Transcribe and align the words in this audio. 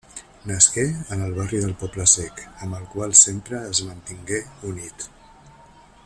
Nasqué 0.49 0.85
en 1.11 1.21
el 1.25 1.35
barri 1.39 1.59
del 1.65 1.75
Poble 1.81 2.07
Sec, 2.13 2.41
amb 2.67 2.77
el 2.79 2.89
qual 2.97 3.13
sempre 3.23 3.61
es 3.73 3.83
mantingué 3.91 4.43
unit. 4.71 5.07